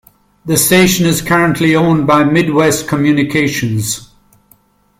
[0.45, 4.09] The station is currently owned by Midwest Communications.